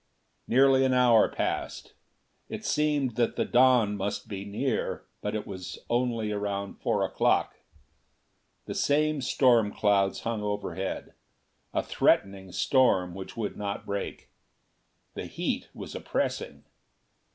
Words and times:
Nearly 0.47 0.83
an 0.83 0.95
hour 0.95 1.29
passed. 1.29 1.93
It 2.49 2.65
seemed 2.65 3.17
that 3.17 3.35
the 3.35 3.45
dawn 3.45 3.95
must 3.95 4.27
be 4.27 4.45
near, 4.45 5.05
but 5.21 5.35
it 5.35 5.45
was 5.45 5.77
only 5.91 6.31
around 6.31 6.79
four 6.81 7.05
o'clock. 7.05 7.59
The 8.65 8.73
same 8.73 9.21
storm 9.21 9.71
clouds 9.71 10.21
hung 10.21 10.41
overhead 10.41 11.13
a 11.71 11.83
threatening 11.83 12.51
storm 12.51 13.13
which 13.13 13.37
would 13.37 13.55
not 13.55 13.85
break. 13.85 14.31
The 15.13 15.27
heat 15.27 15.69
was 15.71 15.93
oppressing. 15.93 16.63